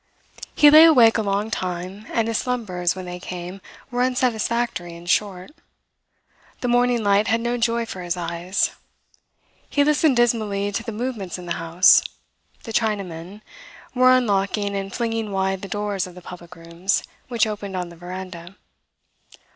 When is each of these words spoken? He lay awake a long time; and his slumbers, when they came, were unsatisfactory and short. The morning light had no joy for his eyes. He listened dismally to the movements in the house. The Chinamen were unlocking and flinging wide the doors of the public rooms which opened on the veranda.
He 0.55 0.71
lay 0.71 0.85
awake 0.85 1.19
a 1.19 1.21
long 1.21 1.51
time; 1.51 2.07
and 2.11 2.27
his 2.27 2.39
slumbers, 2.39 2.95
when 2.95 3.05
they 3.05 3.19
came, 3.19 3.61
were 3.91 4.01
unsatisfactory 4.01 4.95
and 4.97 5.07
short. 5.07 5.51
The 6.61 6.67
morning 6.67 7.03
light 7.03 7.27
had 7.27 7.39
no 7.39 7.55
joy 7.57 7.85
for 7.85 8.01
his 8.01 8.17
eyes. 8.17 8.71
He 9.69 9.83
listened 9.83 10.15
dismally 10.17 10.71
to 10.71 10.81
the 10.81 10.91
movements 10.91 11.37
in 11.37 11.45
the 11.45 11.51
house. 11.61 12.01
The 12.63 12.73
Chinamen 12.73 13.43
were 13.93 14.09
unlocking 14.11 14.75
and 14.75 14.91
flinging 14.91 15.31
wide 15.31 15.61
the 15.61 15.67
doors 15.67 16.07
of 16.07 16.15
the 16.15 16.21
public 16.23 16.55
rooms 16.55 17.03
which 17.27 17.45
opened 17.45 17.77
on 17.77 17.89
the 17.89 17.95
veranda. 17.95 18.55